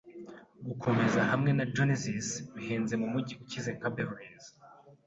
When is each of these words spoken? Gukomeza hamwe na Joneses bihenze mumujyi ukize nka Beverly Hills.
Gukomeza 0.67 1.19
hamwe 1.31 1.51
na 1.57 1.65
Joneses 1.75 2.27
bihenze 2.55 2.93
mumujyi 3.01 3.33
ukize 3.43 3.69
nka 3.77 3.89
Beverly 3.95 4.27
Hills. 4.29 4.47